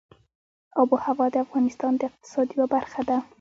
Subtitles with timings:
[0.79, 3.17] آب وهوا د افغانستان د اقتصاد یوه برخه ده.